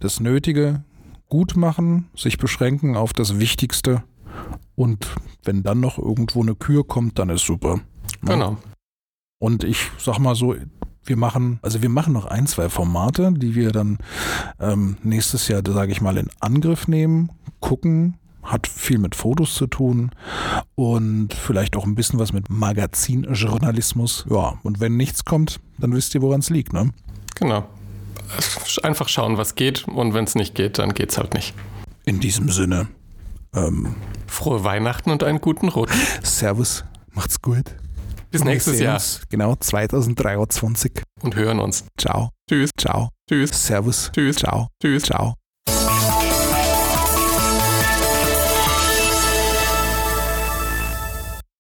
Das 0.00 0.20
Nötige 0.20 0.84
gut 1.28 1.56
machen, 1.56 2.10
sich 2.14 2.36
beschränken 2.36 2.94
auf 2.94 3.14
das 3.14 3.38
Wichtigste 3.38 4.02
und 4.74 5.06
wenn 5.44 5.62
dann 5.62 5.80
noch 5.80 5.98
irgendwo 5.98 6.42
eine 6.42 6.54
Kür 6.54 6.86
kommt, 6.86 7.18
dann 7.18 7.30
ist 7.30 7.46
super. 7.46 7.80
Ja? 8.26 8.34
Genau. 8.34 8.56
Und 9.38 9.64
ich 9.64 9.90
sag 9.98 10.18
mal 10.18 10.34
so, 10.34 10.54
wir 11.04 11.16
machen, 11.16 11.58
also 11.62 11.82
wir 11.82 11.88
machen 11.88 12.12
noch 12.12 12.26
ein, 12.26 12.46
zwei 12.46 12.68
Formate, 12.68 13.32
die 13.32 13.54
wir 13.54 13.72
dann 13.72 13.98
ähm, 14.60 14.98
nächstes 15.02 15.48
Jahr, 15.48 15.62
sage 15.66 15.92
ich 15.92 16.00
mal, 16.00 16.16
in 16.16 16.28
Angriff 16.40 16.86
nehmen, 16.86 17.30
gucken, 17.60 18.18
hat 18.42 18.66
viel 18.66 18.98
mit 18.98 19.14
Fotos 19.14 19.54
zu 19.54 19.66
tun 19.66 20.10
und 20.74 21.32
vielleicht 21.34 21.76
auch 21.76 21.84
ein 21.84 21.94
bisschen 21.94 22.18
was 22.18 22.32
mit 22.32 22.50
Magazinjournalismus. 22.50 24.26
Ja, 24.30 24.58
und 24.62 24.80
wenn 24.80 24.96
nichts 24.96 25.24
kommt, 25.24 25.60
dann 25.78 25.92
wisst 25.94 26.14
ihr, 26.14 26.22
woran 26.22 26.40
es 26.40 26.50
liegt, 26.50 26.72
ne? 26.72 26.90
Genau. 27.36 27.64
Einfach 28.82 29.08
schauen, 29.08 29.36
was 29.36 29.54
geht 29.54 29.86
und 29.88 30.14
wenn 30.14 30.24
es 30.24 30.34
nicht 30.34 30.54
geht, 30.54 30.78
dann 30.78 30.94
geht's 30.94 31.18
halt 31.18 31.34
nicht. 31.34 31.54
In 32.04 32.20
diesem 32.20 32.48
Sinne. 32.48 32.88
Ähm, 33.54 33.94
Frohe 34.26 34.64
Weihnachten 34.64 35.10
und 35.10 35.22
einen 35.22 35.40
guten 35.40 35.68
Rutsch. 35.68 35.92
Servus, 36.22 36.84
macht's 37.12 37.40
gut. 37.42 37.76
Bis 38.32 38.44
nächstes 38.44 38.80
Jahr. 38.80 39.00
Genau, 39.28 39.54
2023. 39.54 41.02
Und 41.20 41.36
hören 41.36 41.60
uns. 41.60 41.84
Ciao. 41.98 42.30
Tschüss. 42.48 42.70
Ciao. 42.78 43.10
Tschüss. 43.28 43.50
Servus. 43.66 44.10
Tschüss. 44.12 44.36
Ciao. 44.36 44.68
Tschüss. 44.82 45.02
Ciao. 45.02 45.34